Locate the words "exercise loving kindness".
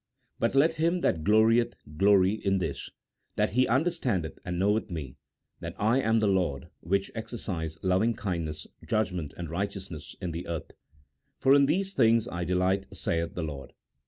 7.13-8.65